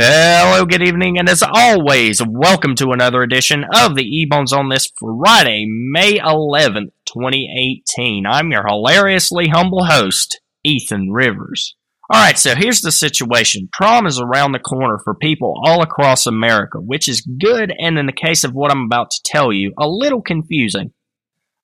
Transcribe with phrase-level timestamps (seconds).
[0.00, 4.92] Hello, good evening, and as always, welcome to another edition of the Ebone Zone this
[4.96, 8.24] Friday, May 11th, 2018.
[8.24, 11.74] I'm your hilariously humble host, Ethan Rivers.
[12.14, 13.68] Alright, so here's the situation.
[13.72, 18.06] Prom is around the corner for people all across America, which is good, and in
[18.06, 20.92] the case of what I'm about to tell you, a little confusing.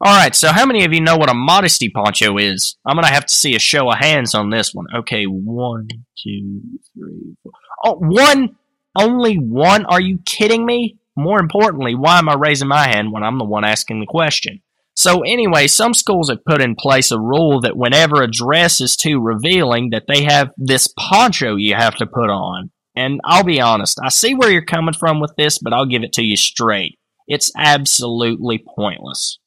[0.05, 2.77] Alright, so how many of you know what a modesty poncho is?
[2.85, 4.85] I'm gonna have to see a show of hands on this one.
[4.95, 5.89] Okay, one,
[6.23, 6.61] two,
[6.93, 7.53] three, four.
[7.83, 8.57] Oh, one,
[8.95, 9.87] only one?
[9.87, 10.99] Are you kidding me?
[11.17, 14.61] More importantly, why am I raising my hand when I'm the one asking the question?
[14.95, 18.97] So anyway, some schools have put in place a rule that whenever a dress is
[18.97, 22.71] too revealing, that they have this poncho you have to put on.
[22.95, 26.03] And I'll be honest, I see where you're coming from with this, but I'll give
[26.03, 26.99] it to you straight.
[27.27, 29.39] It's absolutely pointless.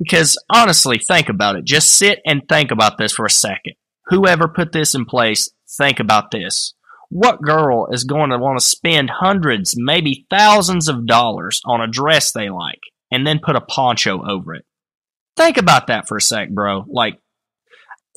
[0.00, 1.64] Because honestly, think about it.
[1.64, 3.74] Just sit and think about this for a second.
[4.06, 6.74] Whoever put this in place, think about this.
[7.10, 11.86] What girl is going to want to spend hundreds, maybe thousands of dollars on a
[11.86, 12.80] dress they like
[13.12, 14.64] and then put a poncho over it?
[15.36, 16.84] Think about that for a sec, bro.
[16.88, 17.18] Like,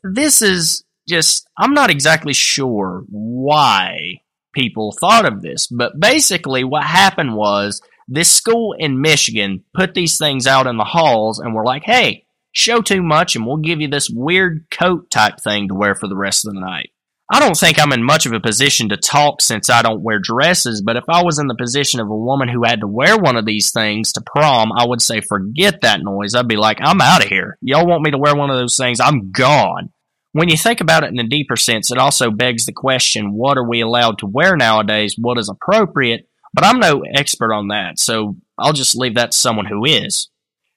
[0.04, 4.22] this is just, I'm not exactly sure why
[4.54, 10.18] people thought of this, but basically what happened was this school in Michigan put these
[10.18, 13.82] things out in the halls and were like, hey, show too much and we'll give
[13.82, 16.92] you this weird coat type thing to wear for the rest of the night.
[17.32, 20.20] I don't think I'm in much of a position to talk since I don't wear
[20.20, 23.18] dresses, but if I was in the position of a woman who had to wear
[23.18, 26.36] one of these things to prom, I would say, forget that noise.
[26.36, 27.58] I'd be like, I'm out of here.
[27.62, 29.00] Y'all want me to wear one of those things?
[29.00, 29.90] I'm gone.
[30.34, 33.58] When you think about it in a deeper sense, it also begs the question what
[33.58, 35.16] are we allowed to wear nowadays?
[35.18, 36.28] What is appropriate?
[36.54, 40.30] But I'm no expert on that, so I'll just leave that to someone who is.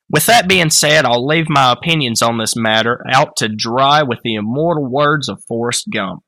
[0.09, 4.21] With that being said, I'll leave my opinions on this matter out to dry with
[4.23, 6.23] the immortal words of Forrest Gump.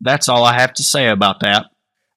[0.00, 1.66] That's all I have to say about that.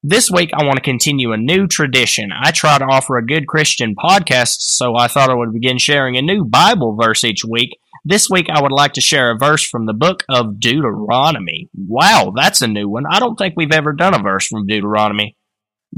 [0.02, 2.30] This week, I want to continue a new tradition.
[2.32, 6.16] I try to offer a good Christian podcast, so I thought I would begin sharing
[6.16, 7.70] a new Bible verse each week.
[8.04, 11.70] This week, I would like to share a verse from the book of Deuteronomy.
[11.74, 13.04] Wow, that's a new one.
[13.08, 15.36] I don't think we've ever done a verse from Deuteronomy.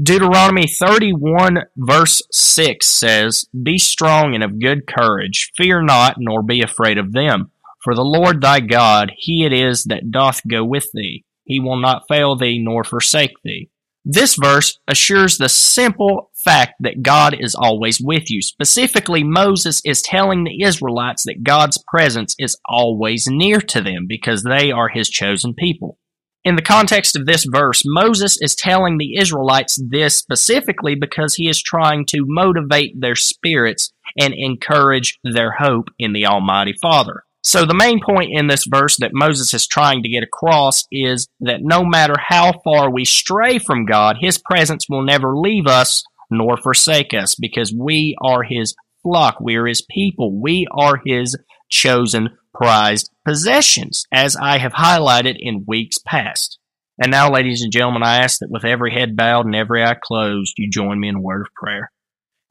[0.01, 6.61] Deuteronomy 31, verse 6 says, Be strong and of good courage, fear not, nor be
[6.61, 7.51] afraid of them.
[7.83, 11.77] For the Lord thy God, he it is that doth go with thee he will
[11.77, 13.69] not fail thee nor forsake thee.
[14.05, 18.41] This verse assures the simple fact that God is always with you.
[18.41, 24.43] Specifically, Moses is telling the Israelites that God's presence is always near to them because
[24.43, 25.97] they are his chosen people.
[26.43, 31.49] In the context of this verse, Moses is telling the Israelites this specifically because he
[31.49, 37.23] is trying to motivate their spirits and encourage their hope in the Almighty Father.
[37.43, 41.27] So the main point in this verse that Moses is trying to get across is
[41.39, 46.03] that no matter how far we stray from God, his presence will never leave us
[46.29, 49.39] nor forsake us because we are his flock.
[49.39, 50.37] We are his people.
[50.41, 51.37] We are his
[51.69, 56.57] chosen prized possessions, as I have highlighted in weeks past.
[56.99, 59.97] And now, ladies and gentlemen, I ask that with every head bowed and every eye
[60.01, 61.91] closed, you join me in a word of prayer.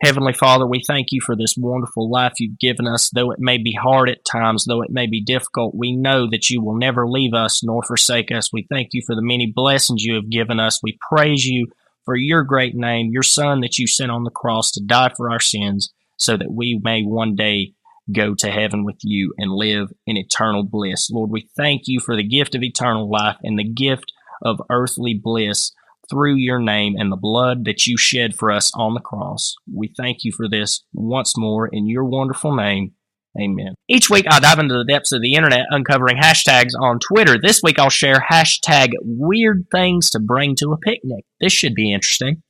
[0.03, 3.11] Heavenly Father, we thank you for this wonderful life you've given us.
[3.13, 6.51] Though it may be hard at times, though it may be difficult, we know that
[6.51, 8.53] you will never leave us nor forsake us.
[8.53, 10.81] We thank you for the many blessings you have given us.
[10.83, 11.69] We praise you
[12.05, 15.31] for your great name, your Son that you sent on the cross to die for
[15.31, 17.73] our sins so that we may one day
[18.13, 21.11] go to heaven with you and live in eternal bliss.
[21.11, 24.13] Lord, we thank you for the gift of eternal life and the gift
[24.43, 25.73] of earthly bliss
[26.09, 29.55] through your name and the blood that you shed for us on the cross.
[29.73, 32.93] We thank you for this once more in your wonderful name.
[33.41, 33.75] Amen.
[33.89, 37.37] Each week I dive into the depths of the internet uncovering hashtags on Twitter.
[37.41, 41.25] This week I'll share hashtag weird things to bring to a picnic.
[41.41, 42.43] This should be interesting.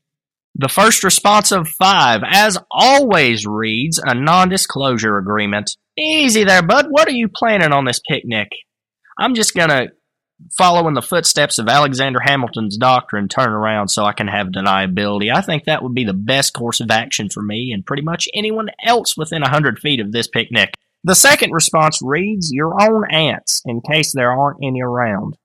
[0.59, 5.77] The first response of five, as always, reads a non disclosure agreement.
[5.99, 6.87] Easy there, bud.
[6.89, 8.49] What are you planning on this picnic?
[9.19, 9.89] I'm just gonna
[10.56, 15.34] follow in the footsteps of Alexander Hamilton's doctrine, turn around so I can have deniability.
[15.34, 18.28] I think that would be the best course of action for me and pretty much
[18.34, 20.75] anyone else within a hundred feet of this picnic.
[21.04, 25.36] The second response reads, Your own ants, in case there aren't any around.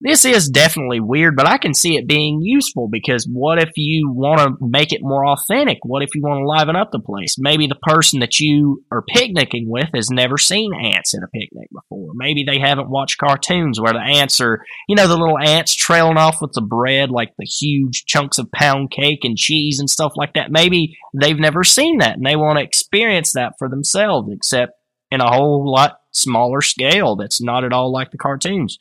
[0.00, 4.08] This is definitely weird, but I can see it being useful because what if you
[4.12, 5.78] want to make it more authentic?
[5.82, 7.34] What if you want to liven up the place?
[7.36, 11.68] Maybe the person that you are picnicking with has never seen ants in a picnic
[11.72, 12.12] before.
[12.14, 16.16] Maybe they haven't watched cartoons where the ants are, you know, the little ants trailing
[16.16, 20.12] off with the bread, like the huge chunks of pound cake and cheese and stuff
[20.14, 20.52] like that.
[20.52, 24.74] Maybe they've never seen that and they want to experience that for themselves, except
[25.10, 28.78] in a whole lot smaller scale that's not at all like the cartoons.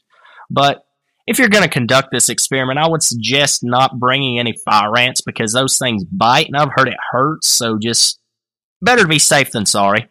[0.50, 0.84] But
[1.27, 5.21] if you're going to conduct this experiment, I would suggest not bringing any fire ants
[5.21, 7.47] because those things bite and I've heard it hurts.
[7.47, 8.19] So just
[8.81, 10.09] better to be safe than sorry.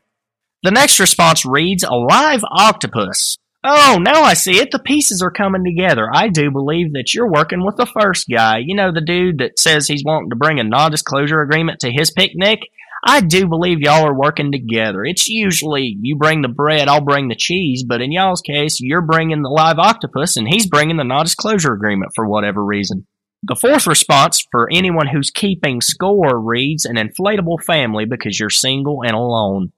[0.62, 3.38] The next response reads a live octopus.
[3.64, 4.70] Oh, now I see it.
[4.70, 6.08] The pieces are coming together.
[6.12, 8.58] I do believe that you're working with the first guy.
[8.58, 11.90] You know, the dude that says he's wanting to bring a non disclosure agreement to
[11.90, 12.60] his picnic?
[13.08, 15.04] I do believe y'all are working together.
[15.04, 19.00] It's usually you bring the bread, I'll bring the cheese, but in y'all's case, you're
[19.00, 23.06] bringing the live octopus and he's bringing the non disclosure agreement for whatever reason.
[23.44, 29.04] The fourth response for anyone who's keeping score reads an inflatable family because you're single
[29.04, 29.70] and alone.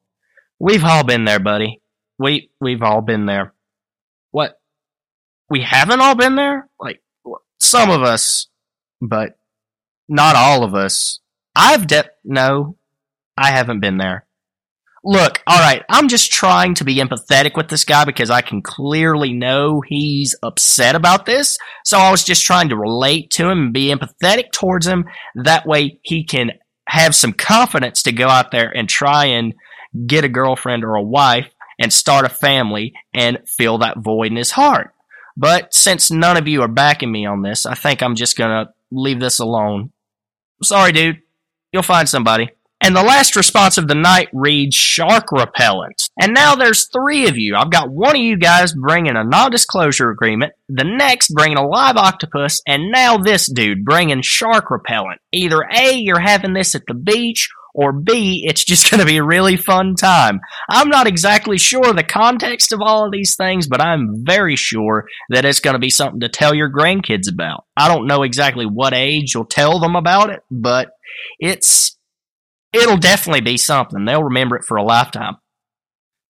[0.58, 1.82] We've all been there, buddy.
[2.18, 3.52] We we've all been there.
[4.30, 4.58] What?
[5.50, 6.66] We haven't all been there?
[6.80, 7.02] Like,
[7.58, 8.48] some of us,
[9.02, 9.38] but
[10.08, 11.20] not all of us.
[11.54, 12.76] I've de- no,
[13.38, 14.26] I haven't been there.
[15.04, 19.32] Look, alright, I'm just trying to be empathetic with this guy because I can clearly
[19.32, 21.56] know he's upset about this.
[21.84, 25.06] So I was just trying to relate to him and be empathetic towards him.
[25.36, 26.52] That way he can
[26.88, 29.54] have some confidence to go out there and try and
[30.06, 31.48] get a girlfriend or a wife
[31.78, 34.92] and start a family and fill that void in his heart.
[35.36, 38.74] But since none of you are backing me on this, I think I'm just gonna
[38.90, 39.92] leave this alone.
[40.62, 41.18] Sorry, dude.
[41.72, 42.50] You'll find somebody.
[42.80, 46.08] And the last response of the night reads shark repellent.
[46.20, 47.56] And now there's three of you.
[47.56, 51.96] I've got one of you guys bringing a non-disclosure agreement, the next bringing a live
[51.96, 55.20] octopus, and now this dude bringing shark repellent.
[55.32, 59.18] Either A, you're having this at the beach, or B, it's just going to be
[59.18, 60.40] a really fun time.
[60.68, 65.06] I'm not exactly sure the context of all of these things, but I'm very sure
[65.30, 67.64] that it's going to be something to tell your grandkids about.
[67.76, 70.90] I don't know exactly what age you'll tell them about it, but
[71.38, 71.97] it's
[72.72, 74.04] it'll definitely be something.
[74.04, 75.36] They'll remember it for a lifetime.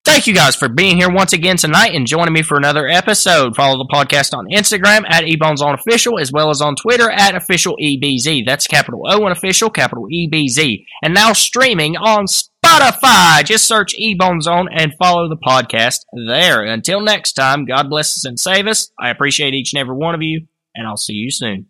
[0.08, 3.54] Thank you guys for being here once again tonight and joining me for another episode.
[3.54, 8.46] Follow the podcast on Instagram at eBoneZoneOfficial as well as on Twitter at OfficialEBZ.
[8.46, 10.86] That's capital O and official, capital EBZ.
[11.02, 13.44] And now streaming on Spotify.
[13.44, 16.62] Just search eBoneZone and follow the podcast there.
[16.62, 18.90] Until next time, God bless us and save us.
[18.98, 21.66] I appreciate each and every one of you, and I'll see you soon.